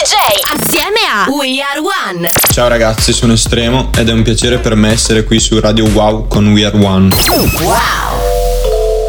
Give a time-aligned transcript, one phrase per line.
[0.00, 0.14] DJ
[0.58, 2.26] assieme a We Are One.
[2.50, 6.26] Ciao ragazzi, sono Estremo ed è un piacere per me essere qui su Radio Wow
[6.26, 7.14] con We Are One.
[7.60, 7.74] Wow.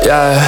[0.04, 0.42] Yeah,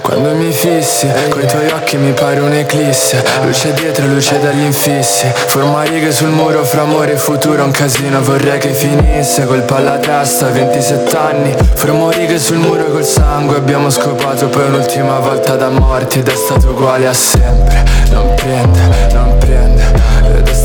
[0.00, 5.82] quando mi fissi, coi tuoi occhi mi pare un'eclisse Luce dietro, luce dagli infissi Forma
[5.82, 10.48] righe sul muro fra amore e futuro Un casino vorrei che finisse Colpa alla testa,
[10.48, 16.20] 27 anni Formo righe sul muro col sangue Abbiamo scopato poi un'ultima volta da morti
[16.20, 19.01] Ed è stato uguale a sempre Non prende,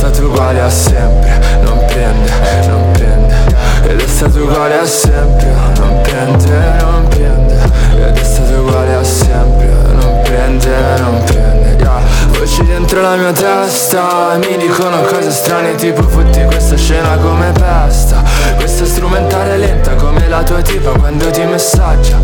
[0.09, 2.31] stato uguale a sempre Non prende,
[2.67, 3.35] non prende
[3.83, 6.49] Ed è stato uguale a sempre Non prende,
[6.79, 7.55] non prende
[7.97, 11.99] ed è stato uguale a sempre Non prende, non prende yeah.
[12.37, 18.23] Voci dentro la mia testa Mi dicono cose strane tipo fotti questa scena come pesta
[18.77, 22.15] Questa strumentale lenta come la tua tipa quando ti messaggia.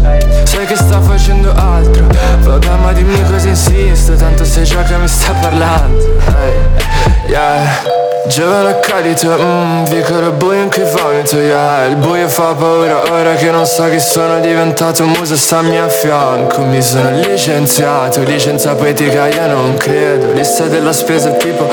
[0.44, 2.06] Sai che sta facendo altro.
[2.42, 6.16] Vabbè ma dimmi cosa insisto Tanto sai già che mi sta parlando.
[6.28, 7.26] Hey.
[7.26, 7.92] Yeah.
[8.28, 11.86] Giovane accadito, mmm, vicolo buio in cui vomito, yeah.
[11.86, 16.62] Il buio fa paura, ora che non so chi sono diventato Muso stammi a fianco,
[16.62, 20.34] mi sono licenziato Licenza poetica io non credo.
[20.34, 21.68] Lista della spesa tipo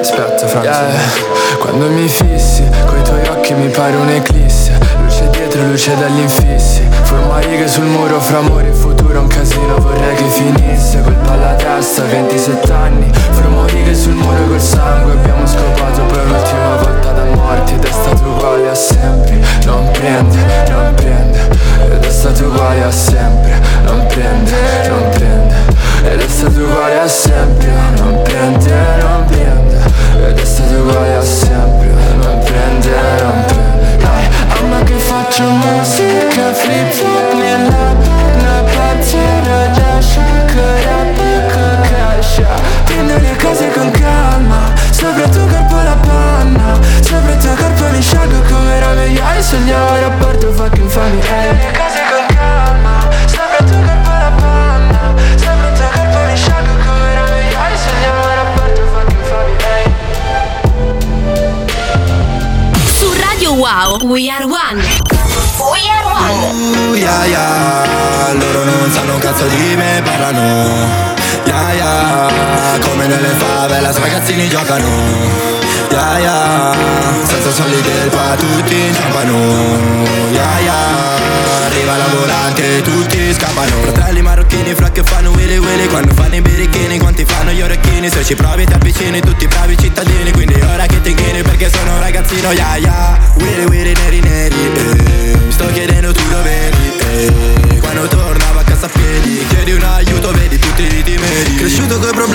[0.00, 1.58] Aspetta Franzo yeah.
[1.58, 7.38] Quando mi fissi, coi tuoi occhi mi pare un'eclisse Luce dietro, luce dagli infissi Forma
[7.40, 9.99] righe sul muro fra amore e futuro Un casino vorrei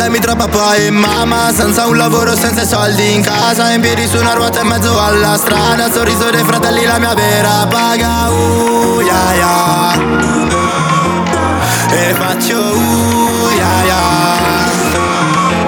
[0.05, 4.17] problemi tra papà e mamma Senza un lavoro, senza soldi in casa In piedi su
[4.17, 9.33] una ruota in mezzo alla strada Sorriso dei fratelli la mia vera paga Uh, yeah,
[9.33, 9.93] yeah.
[11.89, 14.73] E faccio uh, yeah, yeah.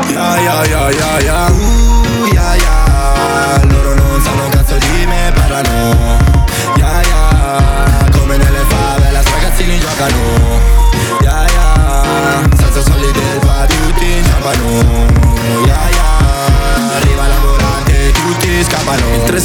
[0.08, 1.67] Yeah, yeah, yeah, yeah, yeah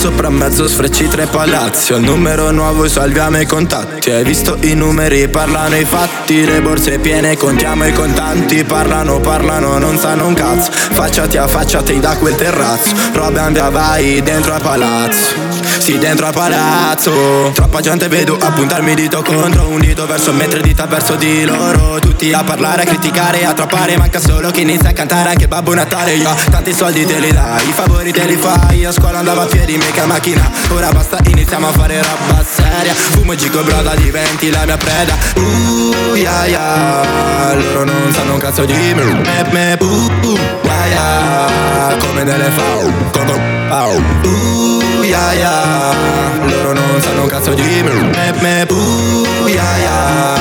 [0.02, 1.92] sopra mezzo sfrecci tre palazzi.
[1.92, 4.10] Ho il numero nuovo salviamo i contatti.
[4.10, 6.44] Hai visto i numeri parlano i fatti.
[6.44, 8.64] Le borse piene contiamo i contanti.
[8.64, 10.72] Parlano parlano non sanno un cazzo.
[10.72, 12.96] Facciati a facciati da quel terrazzo.
[13.12, 17.50] Roban via vai dentro al palazzo sì, dentro al palazzo.
[17.54, 21.98] Troppa gente vedo appuntarmi dito contro Un dito verso me, tre dita verso di loro.
[21.98, 25.74] Tutti a parlare, a criticare, a trappare Manca solo chi inizia a cantare anche Babbo
[25.74, 26.34] Natale Io.
[26.50, 28.84] Tanti soldi te li dai, i favori te li fai.
[28.84, 30.50] A scuola andavo a piedi, mica macchina.
[30.70, 32.94] Ora basta, iniziamo a fare roba seria.
[32.94, 35.16] Fumo e gigo broda, diventi la mia preda.
[35.36, 37.54] Uh, yeah, yeah.
[37.54, 39.04] Loro non sanno un cazzo di me.
[39.04, 43.92] Me, me, uh, uh, yeah, Come delle fau, come, fau
[44.24, 46.20] Uh, yeah, yeah
[46.62, 50.40] loro non sanno un cazzo di me Me, me, uh, yeah, yeah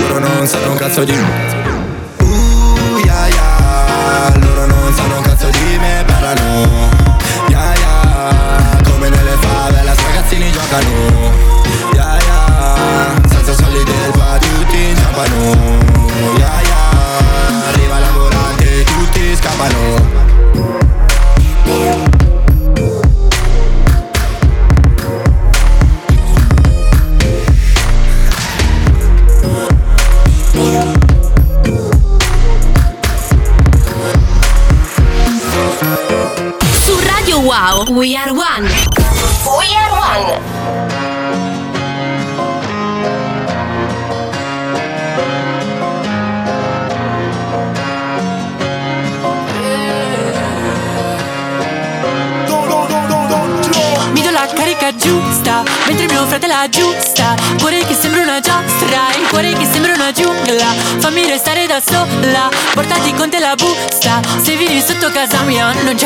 [0.00, 1.57] Loro non sanno un cazzo di me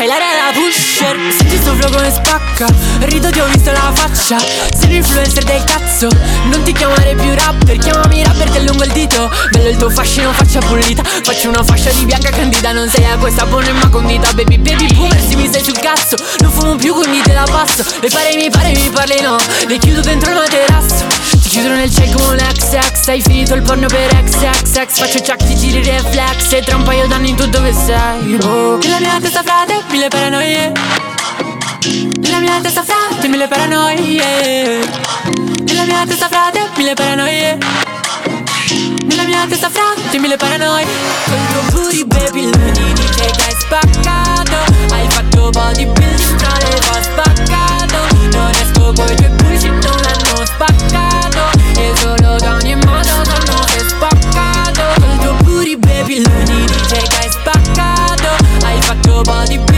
[0.03, 2.67] c'hai l'aria da pusher Senti sto flow come spacca.
[3.01, 4.37] Rido ti ho visto la faccia.
[4.37, 6.09] Sei un influencer del cazzo.
[6.49, 7.77] Non ti chiamare più rapper.
[7.77, 9.31] Chiamami rapper che lungo il dito.
[9.51, 11.03] Bello il tuo fascino faccia pulita.
[11.03, 12.71] Faccio una fascia di bianca candida.
[12.71, 16.17] Non sei a questa buona ma condita Baby baby boomer se mi stai sul cazzo.
[16.39, 17.83] Non fumo più quindi te la passo.
[18.01, 19.37] Le pare mi pare mi parli no.
[19.67, 21.22] Le chiudo dentro il materasso
[21.53, 25.55] chiudono nel check come un XX Hai finito il porno per XXX Faccio chuck ti
[25.55, 28.39] giri reflex E tra un paio d'anni tu dove sei?
[28.41, 28.77] Oh.
[28.77, 30.71] Nella mia testa frate mille paranoie.
[32.21, 34.89] Nella mia testa frate mille paranoie.
[35.63, 37.57] Nella mia testa frate mille paranoie.
[39.05, 40.87] Nella mia testa frate mille paranoie.
[41.25, 44.57] Tuo booty baby luni dice che hai spaccato.
[44.91, 47.97] Hai fatto bodybuilding tra le fa spaccato.
[48.31, 51.12] Non esco coi tuoi bullshit non l'hanno spaccato
[59.25, 59.72] Hai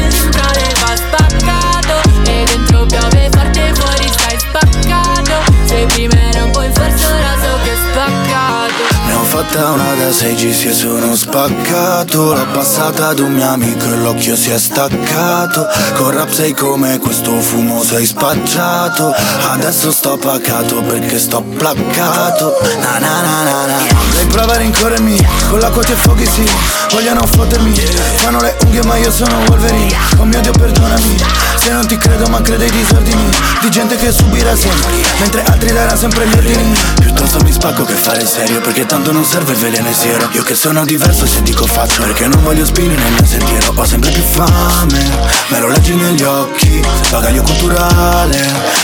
[9.36, 12.34] fatta una da 6G e sono spaccato.
[12.34, 15.68] L'ho passata ad un mio amico e l'occhio si è staccato.
[15.96, 19.14] Con rap sei come questo fumo sei spacciato.
[19.52, 22.56] Adesso sto pacato perché sto placcato.
[22.80, 23.78] Na na na na na.
[24.14, 26.50] Lei prova a rincorrermi Con l'acqua ti affoghi sì.
[26.92, 27.74] Vogliono fottermi
[28.16, 29.94] Fanno le unghie ma io sono Wolverine.
[30.18, 31.18] Oh mio Dio perdonami.
[31.58, 33.28] Se non ti credo ma crede ai disordini
[33.62, 36.78] Di gente che subirà sempre Mentre altri daranno sempre gli ordini.
[37.02, 40.30] Piuttosto mi spacco che fare serio Perché tanto non serve il veleno e siero.
[40.32, 43.74] Io che sono diverso se dico faccio Perché non voglio spini nel mio sentiero.
[43.76, 45.04] Ho sempre più fame
[45.50, 46.82] Me lo leggi negli occhi.
[47.10, 48.38] Bagaglio culturale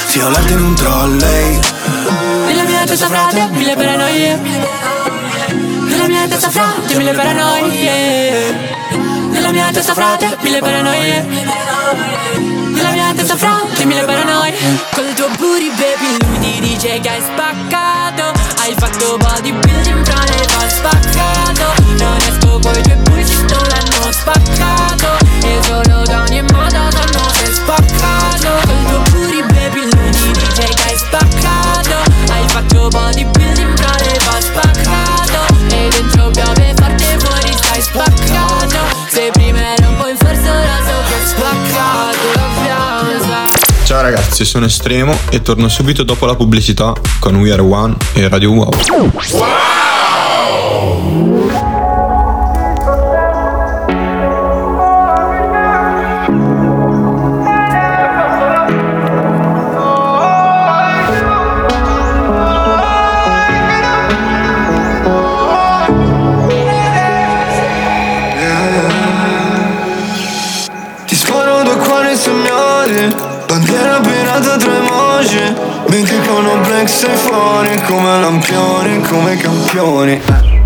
[0.08, 1.60] Sì ho l'arte in un trolley.
[2.48, 4.40] Nella mia testa frate mille paranoie.
[5.88, 8.56] Nella mia testa frate mille paranoie.
[9.32, 11.26] Nella mia testa frate mille paranoie.
[12.72, 14.54] Nella mia testa frate mille paranoie.
[14.92, 18.41] Col tuo booty baby lui ti dice che hai spaccato
[18.72, 21.74] Hai fatto bodybuilding tra le fa spaccato.
[21.98, 25.18] Non esco coi tuoi bullshit non l'hanno spaccato.
[25.44, 28.48] E solo da ogni modo sanno hai spaccato.
[28.64, 32.12] Col tuo booty baby ti dice che hai spaccato.
[32.32, 33.41] Hai fatto bodybuilding
[44.32, 48.54] Ragazzi, sono Estremo e torno subito dopo la pubblicità con We Are One e Radio
[48.54, 48.70] Wow.
[48.70, 49.81] Ti
[77.02, 80.61] sei fuori Come lampioni, come campioni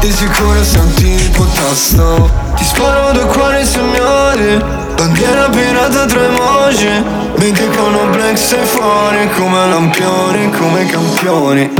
[0.00, 2.30] Di sicuro sei un tipo tosto.
[2.56, 4.58] Ti sparo due cuori segnali
[4.96, 7.18] Bandiera pirata tre emoji.
[7.76, 11.70] Con un black sei fuori Come lampioni, come campioni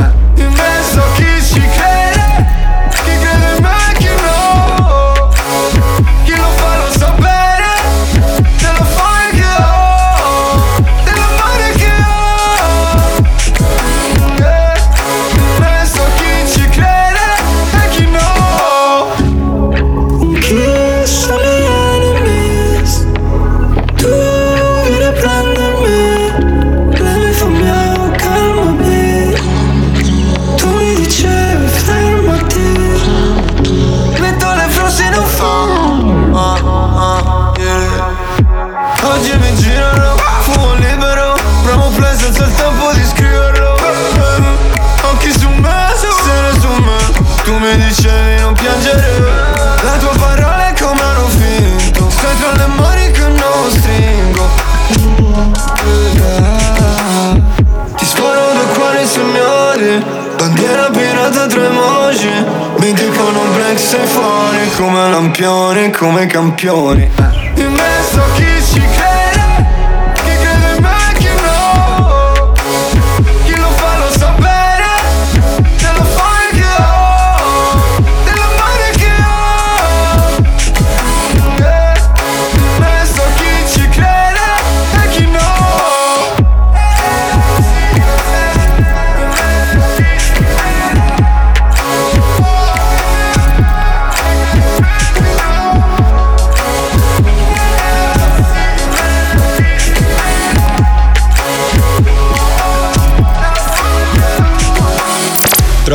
[65.71, 67.40] coglione come campione.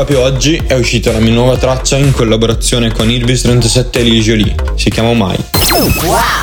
[0.06, 4.54] Proprio oggi è uscita la mia nuova traccia in collaborazione con Irvis 37 Eligio Lee.
[4.76, 5.36] Si chiama Mai.
[6.04, 6.36] Wow!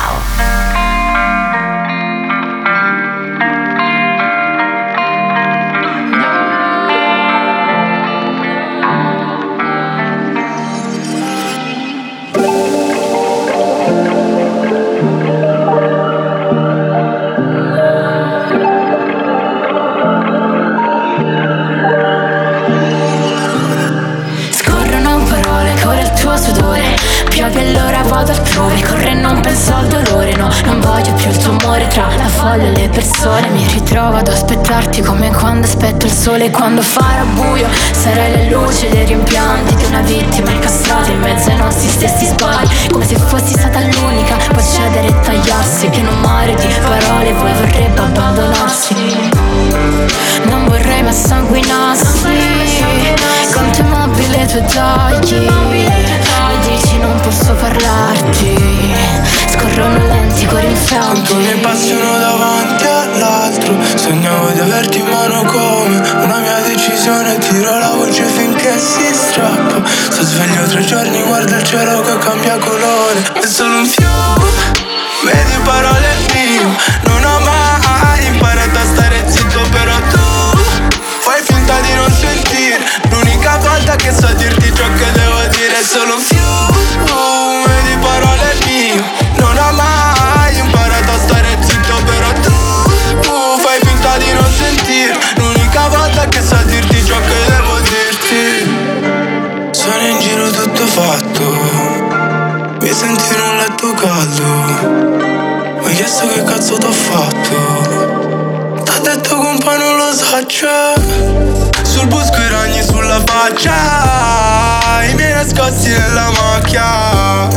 [115.52, 117.48] le nella macchia.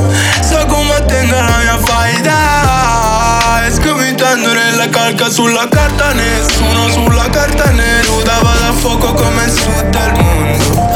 [0.41, 3.65] So come tengo la mia faida.
[3.65, 9.51] E scomitando nella calca sulla carta Nessuno sulla carta nuda Vado a fuoco come il
[9.51, 10.89] sud del mondo.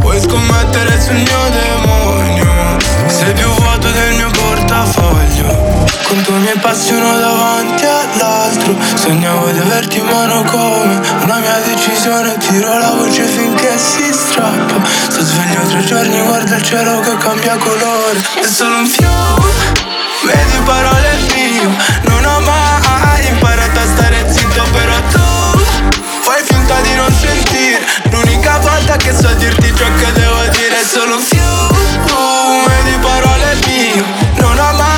[0.00, 2.76] Vuoi scommettere sul mio demonio?
[3.06, 3.57] Sei più
[6.08, 8.74] con due miei passi uno davanti all'altro.
[8.94, 14.80] Sognavo di averti in mano come Una mia decisione Tiro la voce finché si strappa.
[14.86, 18.24] Sto sveglio tre giorni Guarda il cielo che cambia colore.
[18.40, 19.52] È solo un fiume
[20.24, 21.76] Vedi parole mio
[22.08, 25.60] Non ho mai imparato a stare zitto Però tu
[26.22, 27.84] Fai finta di non sentire.
[28.10, 33.58] L'unica volta che so dirti ciò che devo dire È solo un fiume vedi parole
[33.66, 34.04] mio
[34.36, 34.97] Non ho mai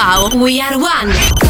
[0.00, 1.47] Wow, we are one.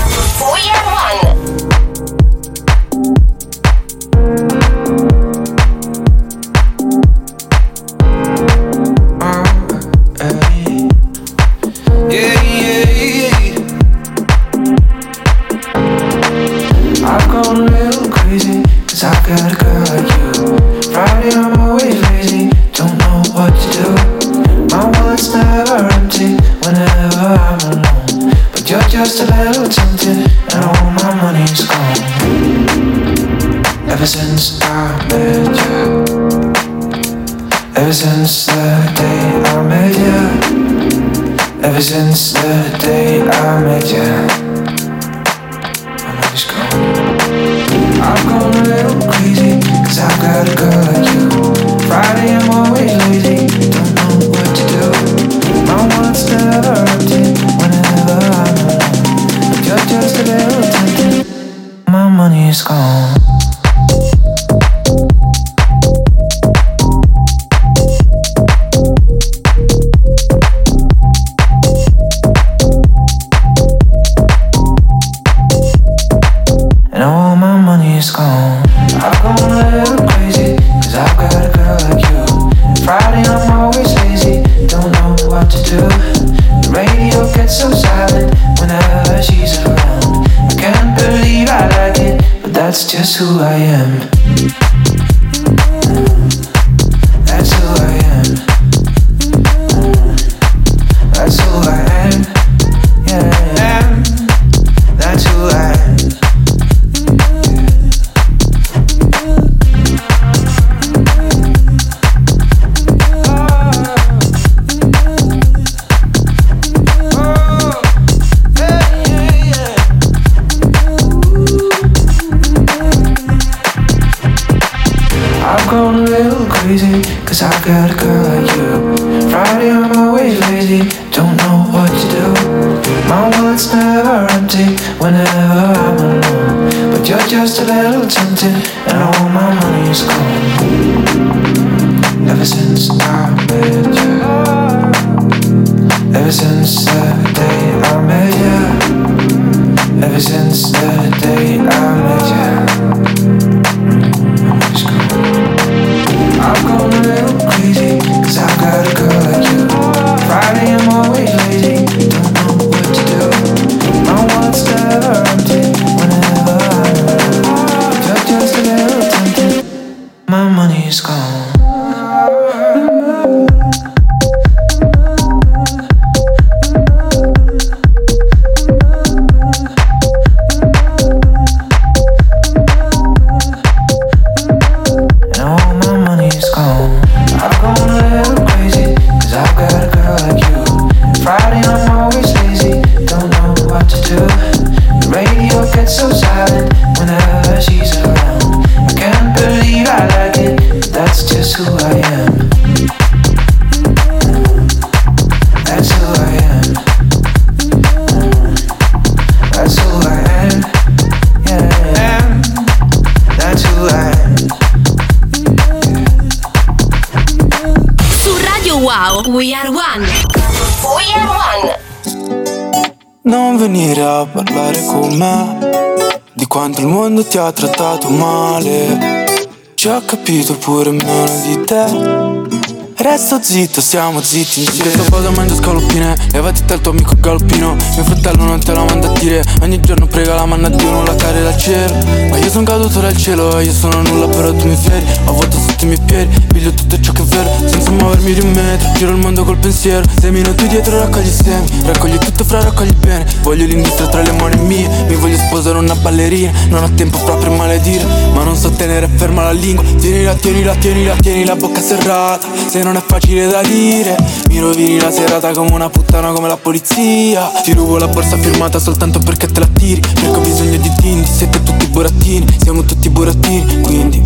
[227.28, 229.36] Ti ha trattato male.
[229.74, 232.68] Ci ho capito pure meno di te.
[233.00, 237.76] Resto zitto, stiamo zitti insieme Questo posa mangio scaloppine Levati te il tuo amico galoppino
[237.94, 239.40] Mio fratello non te la manda a dire.
[239.62, 241.94] Ogni giorno prega la manna a Dio non la cade dal cielo.
[242.28, 245.06] Ma io sono caduto dal cielo E io sono nulla però tu mi fieri.
[245.26, 247.50] Ho vuoto sotto i miei piedi Piglio tutto ciò che è vero.
[247.68, 250.04] Senza muovermi di un metro Giro il mondo col pensiero.
[250.18, 251.68] Sei minuti dietro raccogli semi.
[251.84, 253.24] Raccogli tutto fra raccogli bene.
[253.42, 254.88] Voglio l'industria tra le mani mie.
[255.06, 259.08] Mi voglio sposare una ballerina Non ho tempo proprio a maledire Ma non so tenere
[259.08, 259.84] ferma la lingua.
[259.98, 264.16] Tienila, tienila, tienila, tieni la bocca serrata Se non è facile da dire.
[264.48, 267.50] Mi rovini la serata come una puttana come la polizia.
[267.62, 271.26] Ti rubo la borsa firmata soltanto perché te la tiri Perché ho bisogno di dindi
[271.26, 274.22] Siete tutti burattini Siamo tutti burattini Quindi.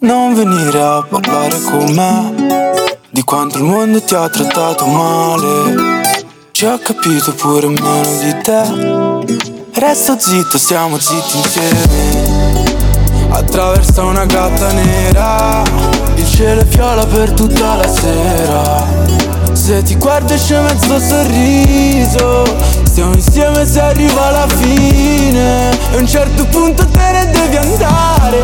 [0.00, 6.00] Non venire a parlare con me Di quanto il mondo ti ha trattato male.
[6.50, 9.11] Ci ho capito pure meno di te
[9.74, 12.64] Resto zitto, stiamo zitti insieme.
[13.30, 15.62] Attraversa una gatta nera.
[16.14, 18.86] Il cielo è viola per tutta la sera.
[19.54, 22.44] Se ti guardo esce mezzo sorriso.
[22.82, 25.70] Stiamo insieme se arriva la fine.
[25.70, 28.42] E a un certo punto te ne devi andare.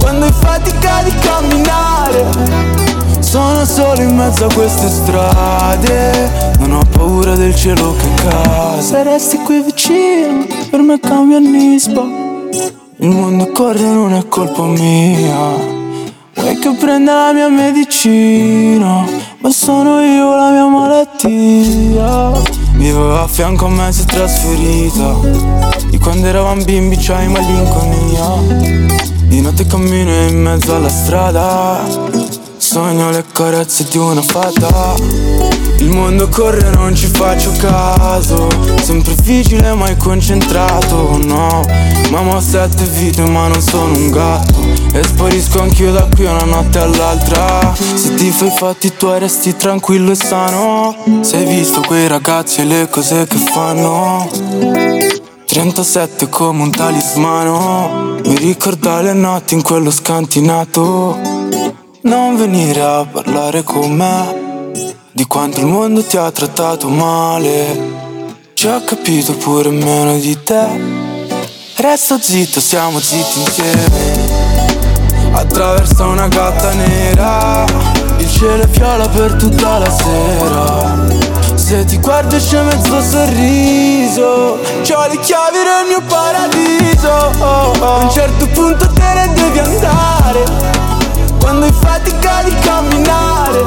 [0.00, 2.93] Quando hai fatica di camminare
[3.34, 6.52] Sono solo in mezzo a queste strade.
[6.60, 11.48] Non ho paura del cielo che cade Se resti qui vicino Per me cambia il
[11.48, 12.04] nisbo
[12.98, 15.36] Il mondo corre non è colpa mia.
[16.34, 19.04] Vuoi che prenda la mia medicina?
[19.38, 22.40] Ma sono io la mia malattia.
[22.74, 25.12] Vivo a fianco a me si è trasferita.
[25.90, 28.92] Di quando eravamo bimbi c'hai malinconia.
[29.24, 32.33] Di notte cammino in mezzo alla strada
[32.74, 34.96] Sogno le carezze di una fata.
[35.78, 38.48] Il mondo corre non ci faccio caso.
[38.82, 41.64] Sempre vigile mai concentrato, no.
[42.10, 44.58] Mamma ho sette vite ma non sono un gatto.
[44.92, 47.72] E sparisco anch'io da qui una notte all'altra.
[47.76, 50.96] Se ti fai fatti tuoi resti tranquillo e sano.
[51.20, 54.28] Se hai visto quei ragazzi e le cose che fanno.
[55.46, 58.16] 37 come un talismano.
[58.24, 61.43] Mi ricorda le notti in quello scantinato
[62.04, 64.72] non venire a parlare con me
[65.12, 68.02] di quanto il mondo ti ha trattato male.
[68.52, 70.66] Ci ho capito pure meno di te.
[71.76, 74.42] Resta zitto, siamo zitti insieme.
[75.32, 77.64] Attraverso una gatta nera,
[78.18, 81.22] il cielo è viola per tutta la sera.
[81.54, 87.08] Se ti guardo c'è mezzo sorriso C'ho le chiavi del mio paradiso
[87.80, 90.93] A un certo punto te ne devi andare
[91.44, 93.62] quando hai fatica di camminare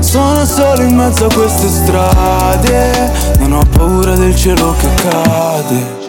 [0.00, 6.02] Sono solo in mezzo a queste strade Non ho paura del cielo che cade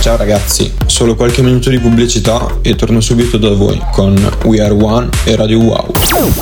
[0.00, 4.14] Ciao ragazzi, solo qualche minuto di pubblicità e torno subito da voi con
[4.44, 5.90] We Are One e Radio Wow.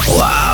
[0.09, 0.52] Wow!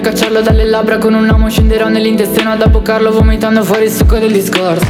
[0.00, 4.18] Per cacciarlo dalle labbra con un amo scenderò nell'intestino ad abboccarlo vomitando fuori il succo
[4.18, 4.86] del discorso.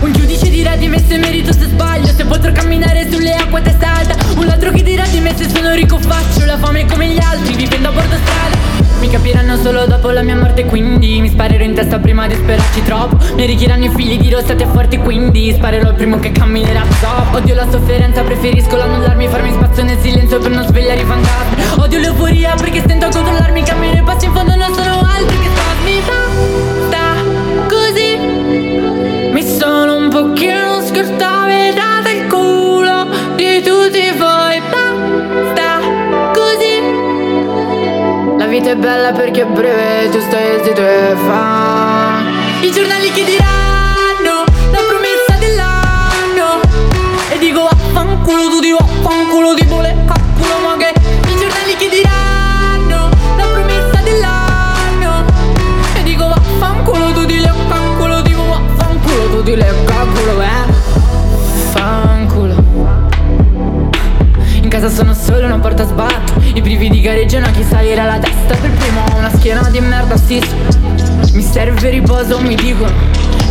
[0.00, 3.94] Un giudice dirà di me se merito se sbaglio Se potrò camminare sulle acque testa
[3.94, 4.16] alta.
[4.36, 7.54] Un altro che dirà di me se sono ricco faccio La fame come gli altri
[7.54, 8.59] vivendo a bordo strada
[9.00, 12.82] Mi capiranno solo dopo la mia morte quindi Mi sparerò in testa prima di sperarci
[12.82, 13.16] troppo.
[13.34, 16.82] Mi arricchiranno i figli dirò state forti quindi Sparerò il primo che camminerà.
[17.00, 21.62] Top Odio la sofferenza preferisco l'annullarmi Farmi spazio nel silenzio per non svegliare i fantasmi.
[21.78, 25.48] Odio l'euforia perché stento a controllarmi Cammino e passi in fondo non sono altro che
[25.54, 26.00] spasmi.
[26.86, 27.14] Sta
[27.68, 28.18] così.
[29.32, 34.39] Mi sono un pochino scordavedata il culo di tutti voi
[38.60, 40.60] vita è bella perché è breve, tu stai
[41.24, 42.18] fa.
[42.60, 46.60] I giornali che diranno la promessa dell'anno.
[47.30, 49.89] E dico vaffanculo tu di vaffanculo di bole
[66.90, 69.04] I brividi gareggiano a chi salirà la testa Per primo?
[69.12, 70.42] Ho una schiena di merda sì.
[71.34, 72.92] Mi serve riposo mi dicono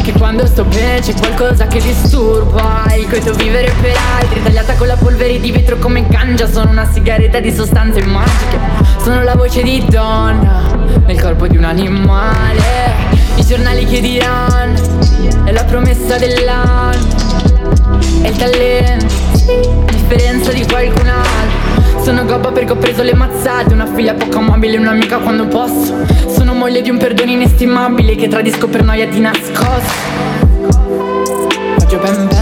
[0.04, 2.84] Che quando sto bene c'è qualcosa che disturba.
[2.98, 6.86] Il coito vivere per altri Tagliata con la polvere di vetro come ganja Sono una
[6.92, 8.60] sigaretta di sostanze magiche.
[9.02, 10.76] Sono la voce di donna
[11.06, 13.08] Nel corpo di un animale.
[13.36, 14.80] I giornali che diranno
[15.46, 17.08] È la promessa dell'anno.
[18.22, 19.06] È il talento,
[19.92, 21.49] differenza di qualcun altro
[22.10, 23.72] Sono gobba perché ho preso le mazzate.
[23.72, 25.96] Una figlia poco amabile un'amica quando posso.
[26.28, 30.08] Sono moglie di un perdono inestimabile Che tradisco per noia di nascosto.
[31.78, 32.39] Faccio ben ben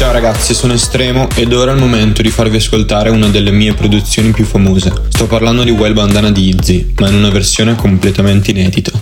[0.00, 3.74] Ciao ragazzi, sono Estremo ed ora è il momento di farvi ascoltare una delle mie
[3.74, 4.90] produzioni più famose.
[5.10, 8.92] Sto parlando di Wild Bandana di Izzy, ma in una versione completamente inedita.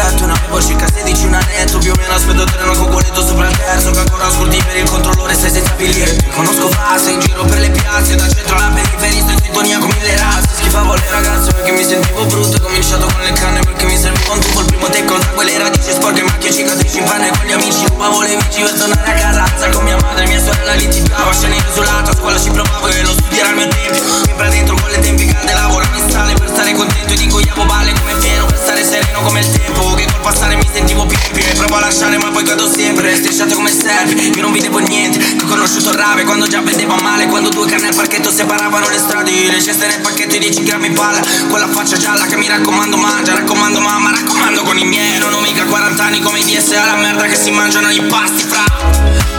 [0.06, 3.26] rispetto Non avevo circa 16 un annetto Più o meno aspetto il treno con coletto
[3.26, 7.20] sopra il terzo Che ancora ascolti per il controllore Stai senza biglietto Conosco fase in
[7.20, 10.48] giro per le piazze Dal centro alla periferia Sto in sintonia con mille razze.
[10.54, 14.32] Schifavo le ragazze perché mi sentivo brutto Ho cominciato con le canne perché mi serviva
[14.32, 17.52] un tubo Il primo te con quelle radici sporche Macchie cicatrici in panne con gli
[17.52, 21.56] amici Rubavo le bici per tornare a casa con mia madre Mia sorella litigava Scene
[21.56, 24.98] isolato A scuola ci provavo E lo studiare al mio tempo Sempre dentro con le
[25.00, 28.84] tempi calde Lavoravo in sale per stare contento E ingoiavo balle come pieno Per stare
[28.84, 32.30] sereno come il tempo Che col passare mi sentivo piempio E provo a lasciare ma
[32.30, 36.46] poi cado sempre Strisciato come serpi Io non vedevo niente Che ho conosciuto rave Quando
[36.46, 37.26] già vedeva male.
[37.26, 40.90] Quando due canne al parchetto separavano le strade Le ceste nel pacchetto e 10 grammi
[40.90, 45.18] palla Con la faccia gialla che mi raccomando mangia Raccomando mamma, raccomando con i miei.
[45.18, 48.44] Non ho mica 40 anni come i DSA La merda che si mangiano i pasti
[48.44, 48.64] fra.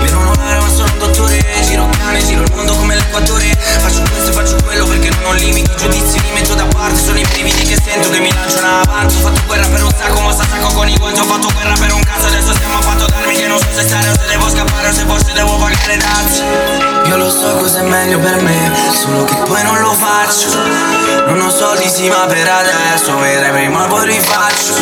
[0.05, 3.57] Io non ho l'aereo ma sono un dottore Giro cane, giro il mondo come l'equatore.
[3.79, 7.19] Faccio questo e faccio quello perché non ho limiti Giudizi li metto da parte Sono
[7.19, 9.15] i brividi che sento che mi lanciano avanti.
[9.15, 11.93] Ho fatto guerra per un sacco ma sacco con i guanti Ho fatto guerra per
[11.93, 14.49] un cazzo adesso stiamo a fatto darmi Che non so se stare o se devo
[14.49, 16.43] scappare o se forse devo pagare dazi
[17.09, 20.57] Io lo so cos'è meglio per me Solo che poi non lo faccio.
[21.27, 24.73] Non ho soldi sì ma per adesso Vedrai prima poi rifaccio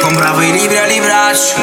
[0.00, 1.54] Compravo i libri a libraccio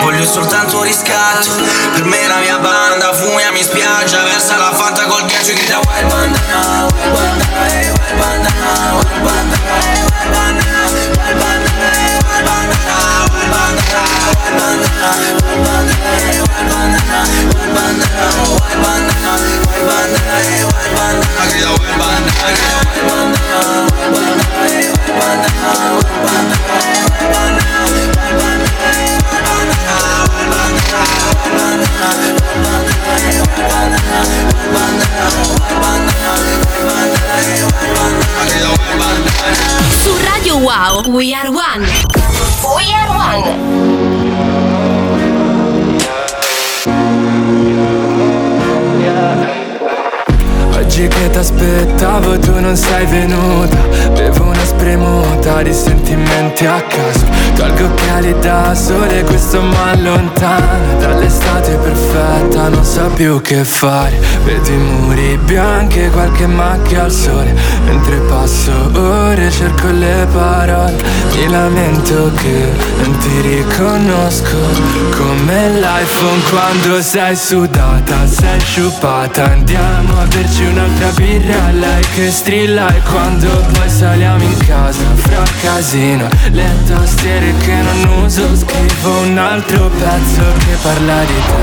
[0.00, 1.48] Voglio soltanto riscatto.
[1.92, 5.78] Per me la mia banda Fumia mi spiaggia Versa la fanta col ghiaccio e grida
[5.78, 10.83] Wild bandana Wild bandana eh, Wild bandana Wild bandana eh, Wild bandana
[14.44, 16.34] Bandana,
[33.86, 34.34] bandana,
[34.74, 35.53] bandana,
[40.02, 41.86] Su Radio Wow, We Are One.
[42.76, 44.24] We Are One.
[50.76, 53.76] Oggi che t'aspettavo tu non sei venuta
[54.12, 62.68] Bevo una spremuta di sentimenti a caso Tolgo occhiali da sole questo m'allontana Dall'estate perfetta
[62.68, 64.18] non so più che fare.
[64.44, 67.54] Vedo i muri bianchi e qualche macchia al sole.
[67.84, 70.96] Mentre passo ore cerco le parole.
[71.34, 72.68] Mi lamento che
[73.02, 74.56] non ti riconosco
[75.16, 79.44] Come l'iPhone quando sei sudata Sei sciupata.
[79.44, 85.42] Andiamo a berci un'altra birra Lei che strilla e quando poi saliamo in casa Fra
[85.62, 91.62] casino, le tastiere che non uso Scrivo un altro pezzo che parla di te.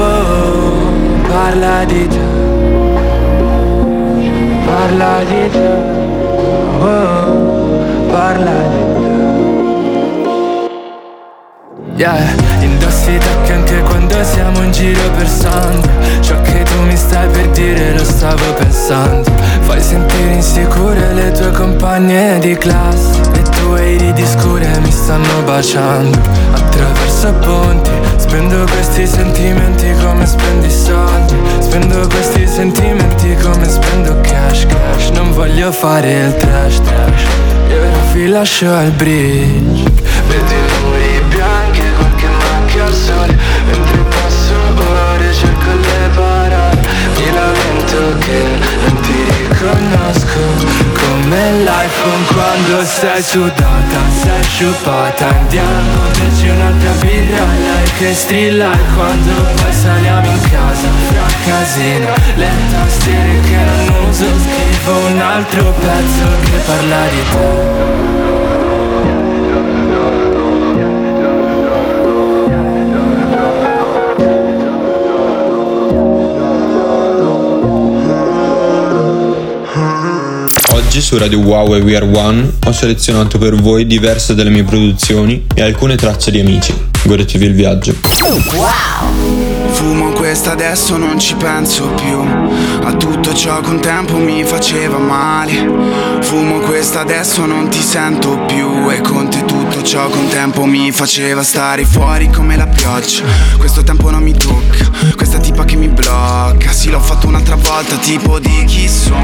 [0.00, 0.92] Oh,
[1.28, 2.18] Parla di te.
[4.64, 5.68] Parla di te.
[6.80, 8.92] Oh, Parla di te.
[11.96, 17.48] Yeah, indossi tacchi anche quando siamo in giro per Sandro Ciò che mi stai per
[17.50, 19.30] dire lo stavo pensando.
[19.60, 23.20] Fai sentire insicure le tue compagne di classe.
[23.32, 26.18] Le tue iridi scure mi stanno baciando.
[26.52, 31.36] Attraverso ponti Spendo questi sentimenti come spendi soldi.
[31.60, 35.08] Spendo questi sentimenti come spendo cash cash.
[35.10, 37.22] Non voglio fare il trash trash.
[37.68, 39.84] Io ora vi lascio al bridge.
[40.26, 41.13] Vedo i
[49.64, 50.44] ti riconosco
[50.94, 55.28] Come l'iPhone quando sei sudata Sei sciupata.
[55.28, 62.12] Andiamo berci un'altra birra Lei che strilla e quando poi saliamo in casa Fra casino
[62.34, 67.94] Le tastiere che non uso Scrivo un altro pezzo che parla di te
[80.94, 84.62] Oggi su Radio Wow e We Are One ho selezionato per voi diverse delle mie
[84.62, 86.72] produzioni e alcune tracce di amici.
[87.02, 87.92] Godetevi il viaggio.
[89.72, 92.18] Fumo questa adesso non ci penso più.
[92.18, 95.52] A tutto ciò che un tempo mi faceva male.
[96.22, 98.90] Fumo questa adesso non ti sento più.
[98.90, 103.22] E con te tutto ciò che un tempo mi faceva stare fuori come la pioggia.
[103.56, 104.90] Questo tempo non mi tocca.
[105.14, 106.72] Questa tipa che mi blocca.
[106.72, 109.22] Sì l'ho fatto un'altra volta tipo di chi sono.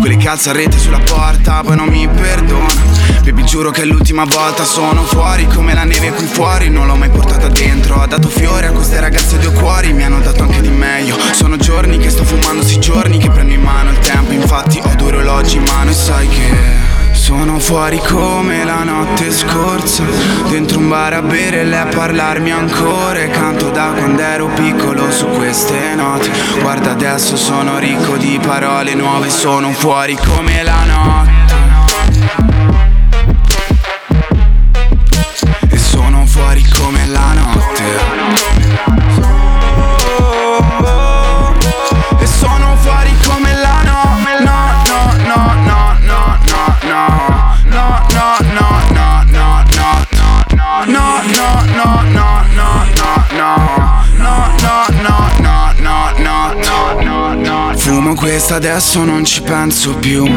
[0.00, 3.00] Quelli che alza rete sulla porta poi non mi perdona.
[3.22, 6.68] Baby giuro che è l'ultima volta sono fuori come la neve qui fuori.
[6.68, 8.02] Non l'ho mai portata dentro.
[8.02, 9.94] Ho dato fiore a queste ragazze due cuori.
[9.94, 11.16] Mi hanno dato anche di meglio.
[11.32, 14.32] Sono giorni che sto fumando, sì giorni che prendo in mano il tempo.
[14.32, 20.04] Infatti ho due orologi in mano e sai che sono fuori come la notte scorsa.
[20.48, 23.18] Dentro un bar a bere e lei a parlarmi ancora.
[23.20, 26.30] E canto da quando ero piccolo su queste note.
[26.60, 31.31] Guarda adesso sono ricco di parole nuove Sono fuori come la notte
[50.86, 51.71] No, no,
[58.12, 60.28] no Fumo questa adesso non ci penso più.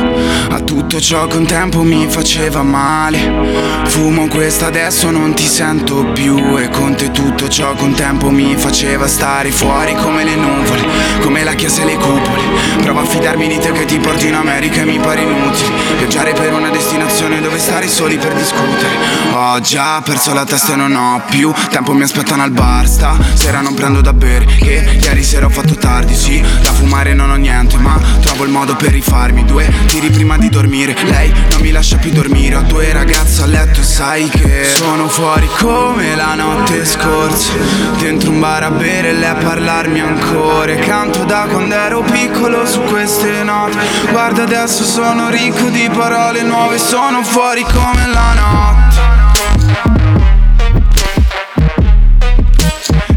[0.49, 3.83] A tutto ciò che un tempo mi faceva male.
[3.85, 6.57] Fumo questa adesso non ti sento più.
[6.57, 10.83] E con te tutto ciò che un tempo mi faceva stare fuori come le nuvole
[11.19, 12.41] Come la chiesa e le cupole.
[12.81, 15.97] Provo a fidarmi di te che ti porti in America e mi pare inutile.
[15.97, 18.95] Viaggiare per una destinazione dove stare soli per discutere.
[19.33, 22.88] Ho già perso la testa e non ho più Tempo mi aspettano al bar.
[22.88, 26.15] Stasera non prendo da bere Che ieri sera ho fatto tardi.
[26.15, 29.45] Sì, da fumare non ho niente Ma trovo il modo per rifarmi.
[29.45, 30.95] Due tiri prima di dormire.
[31.04, 32.56] Lei non mi lascia più dormire.
[32.56, 37.54] Ho due ragazze a letto e sai che Sono fuori come la notte scorsa.
[37.99, 40.71] Dentro un bar a bere e lei a parlarmi ancora.
[40.71, 43.78] E canto da quando ero piccolo su queste note.
[44.10, 46.78] Guarda adesso sono ricco di parole nuove.
[46.78, 49.04] Sono fuori come la notte.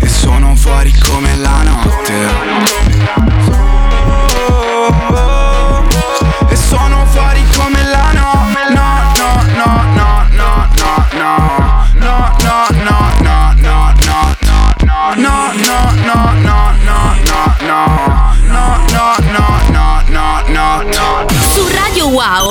[0.01, 3.38] E sono fuori come la notte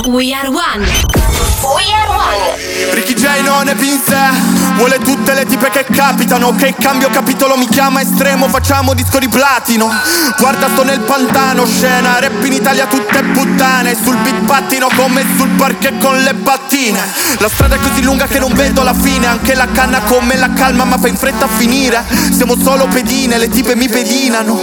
[0.06, 0.82] We Are One.
[0.82, 2.94] We Are One.
[2.94, 7.58] Ricky J non è in sé Vuole tutte le tipe che capitano Che cambio capitolo
[7.58, 9.90] mi chiama estremo Facciamo disco di platino.
[10.38, 13.96] Guarda sto nel pantano Scena rap in Italia tutte puttane.
[13.96, 17.00] Sul beat pattino come sul parquet con le pattine.
[17.40, 19.28] La strada è così lunga che non vedo la fine.
[19.28, 22.04] Anche la canna come la calma ma fa in fretta a finire.
[22.32, 24.60] Siamo solo pedine, le tipe mi pedinano.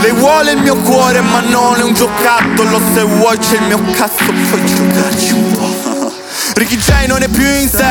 [0.00, 2.80] Lei vuole il mio cuore ma non è un giocattolo.
[2.94, 5.61] Se vuoi c'è il mio cazzo puoi giocarci un po'
[6.62, 7.84] Ricky J non è più in sé.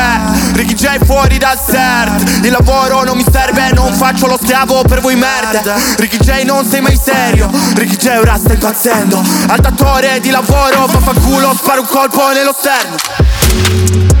[0.54, 2.46] Ricky J fuori dal CERT.
[2.46, 6.64] Il lavoro non mi serve, non faccio lo schiavo per voi merda Ricky J non
[6.64, 7.50] sei mai serio.
[7.74, 9.22] Ricky J ora stai impazzendo.
[9.48, 14.11] Al datore di lavoro, vaffanculo, sparo un colpo nello sterno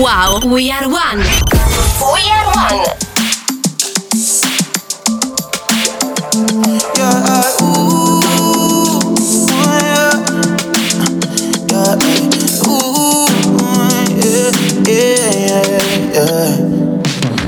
[0.00, 1.18] Wow, We Are One.
[1.18, 2.80] We Are One.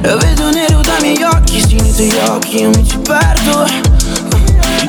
[0.05, 3.65] E vedo nero dai miei occhi, sì, nei tuoi occhi io mi ci perdo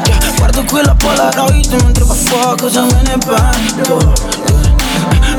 [0.05, 4.13] Yeah, Guardo quella Polaroid mentre va a fuoco, se me ne pento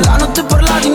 [0.05, 0.94] La notte parla di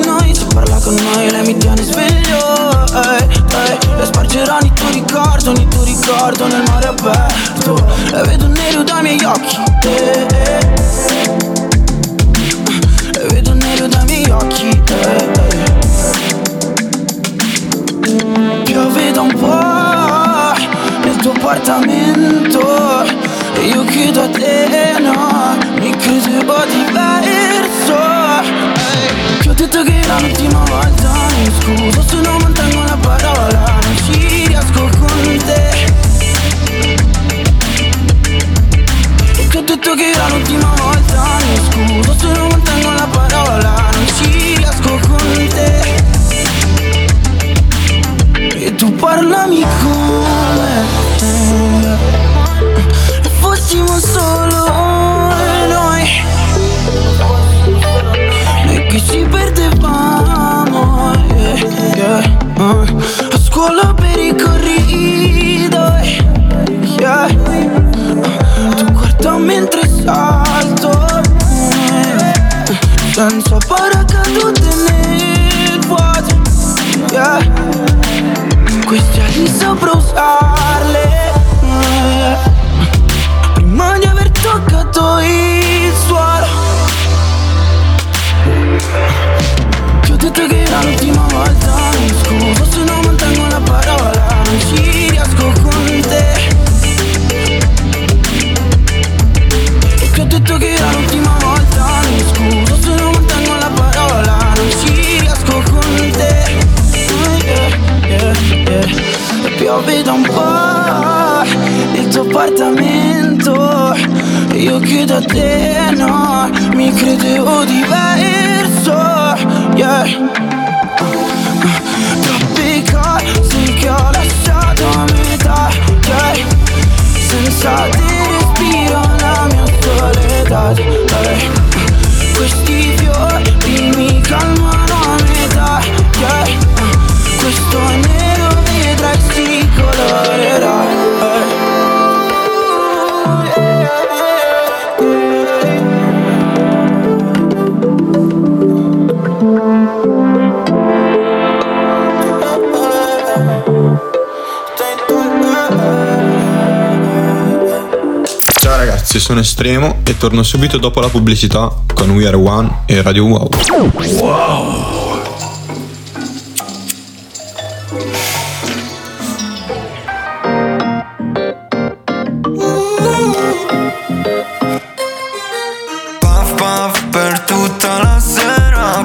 [159.30, 163.48] sono Estremo e torno subito dopo la pubblicità con We Are One e Radio Wow.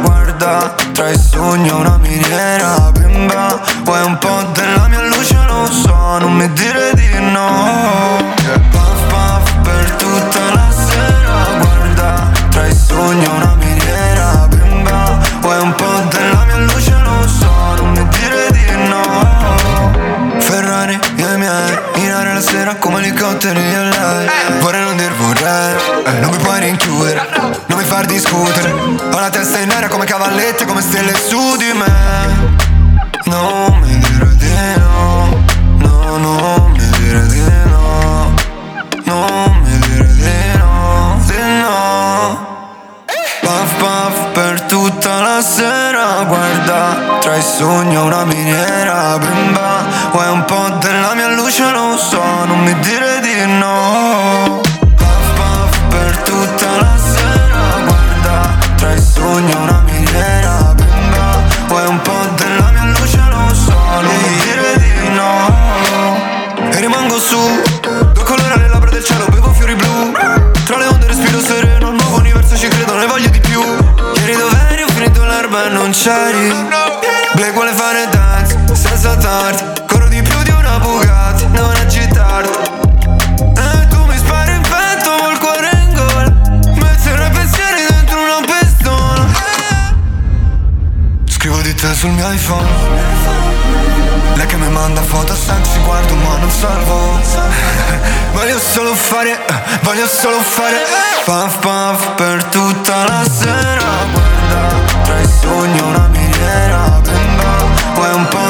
[0.01, 2.91] Guarda tra i sogni una miniera
[3.83, 5.35] vuoi un po' della mia luce?
[5.47, 8.34] Lo so, non mi dire di no
[23.45, 24.28] come elicotteri e lei
[24.61, 25.74] Vorrei non dir vorrei
[26.05, 27.28] eh, Non mi puoi rinchiudere
[27.66, 28.70] Non mi far discutere.
[28.70, 32.62] Ho la testa in aria come cavallette Come stelle su di me.
[33.24, 35.42] Non mi dire di no.
[35.78, 38.34] No, non mi dire di no.
[39.05, 42.53] Non mi dire di no Di no.
[43.40, 46.24] Puff puff per tutta la sera.
[46.26, 49.82] Guarda tra i sogni una miniera Bimba,
[50.12, 51.70] vuoi un po' della mia luce?
[51.70, 54.61] Lo so, non mi dire di no.
[54.95, 57.62] Puff puff per tutta la sera.
[57.85, 63.18] Guarda tra i sogni una miniera Bimba, vuoi un po' della mia luce?
[63.28, 66.70] Lo so, non dire di no.
[66.70, 67.39] E rimango su
[68.12, 70.12] Due colori alle labbra del cielo, bevo fiori blu.
[70.64, 73.61] Tra le onde respiro sereno Nuovo universo ci credo, ne voglio di più.
[73.61, 74.82] Ieri dov'eri?
[74.82, 76.49] Ho finito l'erba e non c'eri.
[77.35, 79.74] Blake vuole fare dance senza tardi
[92.05, 92.69] sul mio iPhone.
[94.35, 97.19] Lei che mi manda foto sexy, guardo ma non salvo.
[98.33, 99.41] Voglio solo fare,
[99.83, 100.83] voglio solo fare
[101.25, 103.87] Puff puff per tutta la sera.
[104.13, 107.57] Guarda, tra i sogni una miniera Bimba,
[107.95, 108.43] vuoi un po'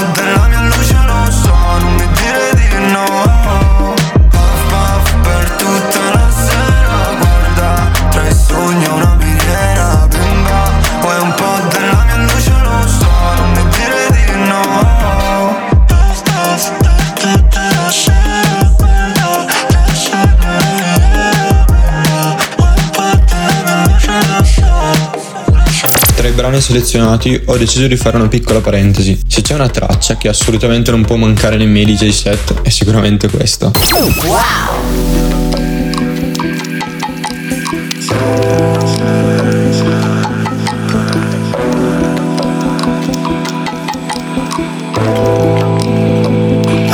[26.55, 29.19] brani selezionati ho deciso di fare una piccola parentesi.
[29.27, 33.29] Se c'è una traccia che assolutamente non può mancare nei miei DJ set è sicuramente
[33.29, 33.73] questa.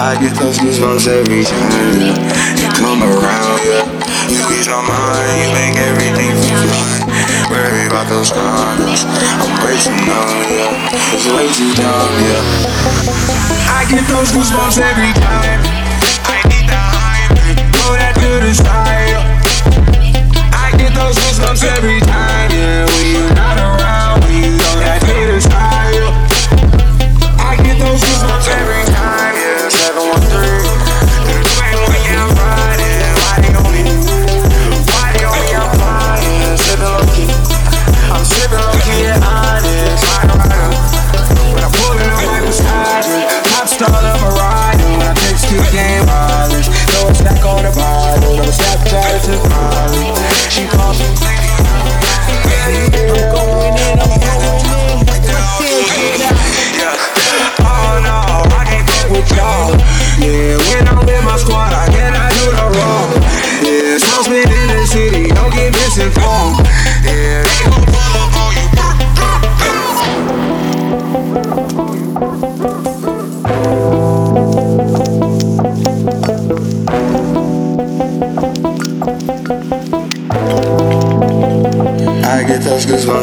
[0.02, 2.16] I get those goosebumps every time
[2.56, 3.60] you come around.
[4.28, 7.00] You ease my mind, you make everything feel fine.
[7.50, 10.28] Worry about those I'm way too numb.
[10.48, 12.12] Yeah, it's way too dumb.
[12.20, 12.42] Yeah.
[13.72, 15.69] I get those goosebumps every time.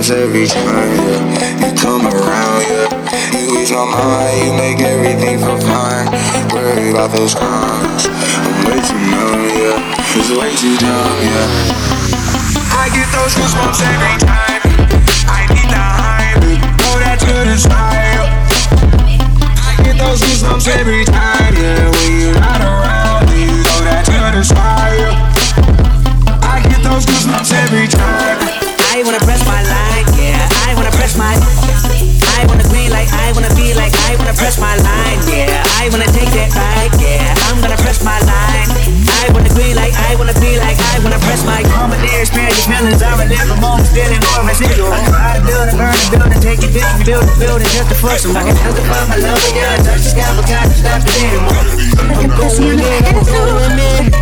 [0.08, 1.68] Those every time yeah.
[1.68, 2.62] you come around.
[2.64, 6.08] Yeah, you ease my mind, you make everything feel fine.
[6.54, 8.08] Worry about those cons.
[8.08, 10.16] I'm way too numb, yeah.
[10.16, 11.48] It's way too dumb, yeah.
[12.72, 14.62] I get those goosebumps every time.
[15.28, 17.58] I need the hype, oh, know that you're the.
[19.60, 21.37] I get those goosebumps every time,
[47.58, 48.38] build the building just to fuck some.
[48.38, 51.66] I can justify my love, but yeah, touch the sky, but God, stop it anymore.
[52.14, 54.18] I'm going in, I'm going in.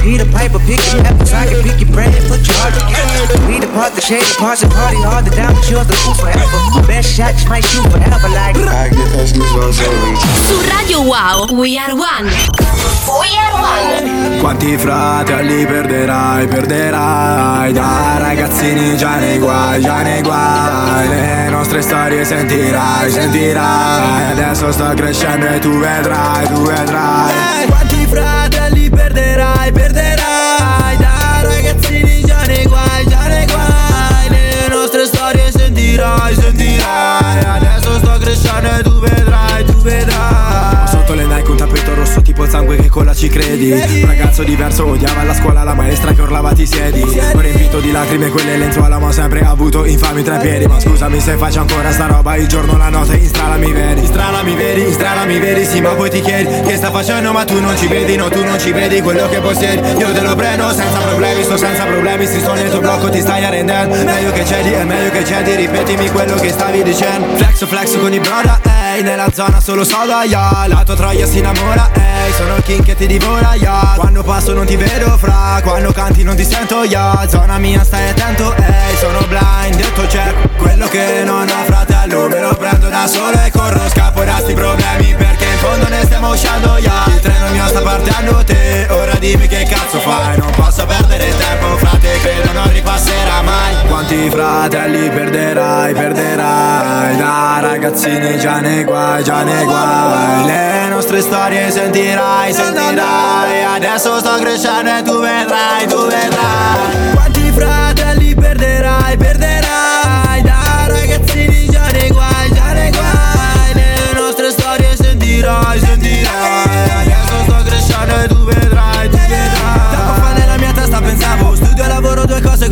[0.00, 3.46] Peter Piper, pick your peppers, I can pick your brain and put your heart together.
[3.46, 6.86] We depart the shade, parts and party hard, the down, yours, the food forever.
[6.86, 8.56] Best shots might shoot forever, like.
[8.56, 10.34] I get those goosebumps every time.
[10.48, 12.26] Su Radio Wow, We Are One.
[14.40, 21.08] Quanti fratelli perderai, perderai Da ragazzini già nei guai, già nei guai.
[21.08, 24.32] Le nostre storie sentirai, sentirai.
[24.32, 27.66] Adesso sto crescendo e tu vedrai, tu vedrai.
[27.66, 34.28] Quanti fratelli perderai, perderai Da ragazzini già nei guai, già nei guai.
[34.30, 37.44] Le nostre storie sentirai, sentirai.
[37.44, 40.88] Adesso sto crescendo e tu vedrai, tu vedrai.
[40.88, 43.70] Sotto le Nike un tappeto rosso tipo il sangue che cola ci credi?
[43.72, 47.90] Un ragazzo diverso odiava alla scuola la maestra che urlava ti siedi Ho riempito di
[47.92, 50.66] lacrime quelle lenzuola ma ho sempre avuto infami tra i piedi.
[50.66, 54.00] Ma scusami se faccio ancora sta roba il giorno, la notte in strada mi vedi.
[54.00, 56.90] In strada mi vedi, in strada mi vedi sì ma poi ti chiedi Che sta
[56.90, 57.32] facendo?
[57.32, 59.98] Ma tu non ci vedi, no tu non ci vedi quello che possiedi.
[59.98, 63.20] Io te lo prendo senza problemi, sto senza problemi Si sto nel tuo blocco ti
[63.20, 67.36] stai arrendendo Meglio che cedi, è meglio che cedi Ripetimi quello che stavi dicendo.
[67.36, 68.60] Flexo flexo con i broda,
[69.00, 72.32] ehi Nella zona solo soda, yeah La tua troia si innamora, ehi.
[72.32, 75.60] Sono il king che ti divora, yeah Quando passo non ti vedo, fra.
[75.62, 78.96] Quando canti non ti sento, yeah Zona mia stai attento, ehi.
[78.96, 82.28] Sono blind, detto check Quello che non ha fratello.
[82.28, 86.30] Me lo prendo da solo e corro Scappo da sti problemi Perché fondo ne stiamo
[86.30, 87.04] uscendo, yeah.
[87.06, 88.86] Il treno mio sta partendo, te.
[88.90, 90.38] Ora dimmi che cazzo fai.
[90.38, 93.86] Non posso perdere tempo, frate Credo non ripasserà mai.
[93.86, 97.16] Quanti fratelli perderai, perderai?
[97.16, 100.44] Da ragazzini già nei guai, già nei guai.
[100.46, 103.64] Le nostre storie sentirai, sentirai.
[103.76, 107.14] Adesso sto crescendo e tu vedrai, tu vedrai.
[107.14, 109.59] Quanti fratelli perderai, perderai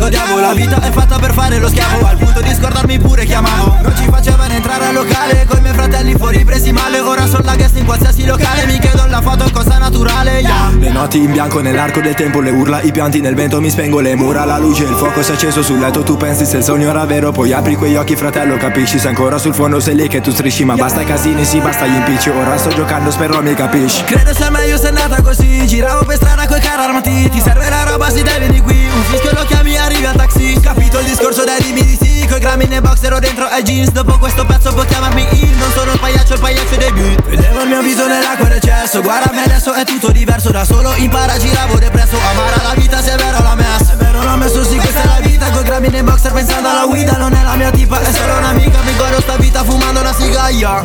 [0.09, 2.05] godiamo La vita è fatta per fare lo schiavo.
[2.05, 3.77] Al punto di scordarmi pure chiamavo.
[3.81, 6.99] Non ci facevano entrare al locale Coi miei fratelli fuori presi male.
[6.99, 10.71] Ora sono la guest in qualsiasi locale Mi chiedo la foto cosa naturale yeah.
[10.77, 13.99] Le noti in bianco nell'arco del tempo Le urla, i pianti nel vento mi spengo
[13.99, 16.63] Le mura, la luce, il fuoco si è acceso sul letto Tu pensi se il
[16.63, 20.07] sogno era vero Poi apri quegli occhi fratello Capisci se ancora sul fondo sei lì
[20.07, 23.53] che tu strisci Ma basta casini, sì basta gli impicci Ora sto giocando spero mi
[23.53, 24.03] capisci.
[24.03, 27.69] Credo sia meglio se è andata così Giravo per strada coi carri armati Ti serve
[27.69, 31.05] la roba si deve di qui Un fischio lo chiami arrivi al taxi Capito il
[31.05, 33.91] discorso dai dimmi di sì Coi grammi nei box ero dentro ai jeans.
[33.91, 37.27] Dopo questo pezzo puoi chiamarmi il Non sono il pagliaccio, il pagliaccio dei beat.
[37.27, 40.93] Vedevo il mio viso nell'acqua del cesso Guarda me adesso è tutto diverso Da solo
[40.95, 44.63] impara, giravo depresso Amara la vita se è vero l'ho messo È vero l'ho messo
[44.63, 47.17] sì questa è la vita Coi grammi nei boxer pensando alla guida.
[47.17, 48.79] Non è la mia tipa, è solo un'amica.
[48.83, 50.83] Mi godo sta vita fumando una sigaia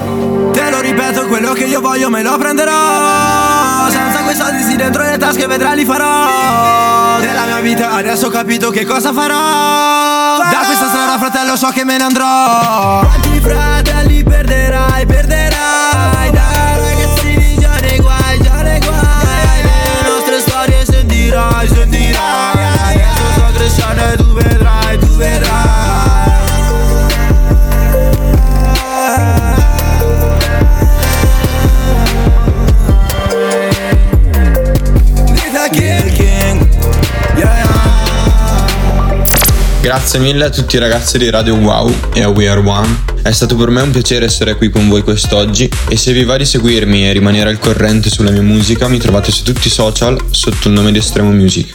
[0.52, 3.88] Te lo ripeto, quello che io voglio me lo prenderò.
[3.90, 7.20] Senza quei soldi sì dentro le tasche vedrai li farò.
[7.20, 10.38] Della mia vita adesso ho capito che cosa farò.
[10.38, 13.00] Da questa strada fratello so che me ne andrò.
[13.00, 15.83] Quanti fratelli perderai, perderai
[24.16, 26.04] tu vedrai, tu vedrai.
[39.80, 42.88] Grazie mille a tutti i ragazzi di Radio Wow e a We Are One.
[43.22, 46.36] È stato per me un piacere essere qui con voi quest'oggi e se vi va
[46.36, 50.18] di seguirmi e rimanere al corrente sulla mia musica mi trovate su tutti i social
[50.30, 51.72] sotto il nome di Estremo Music.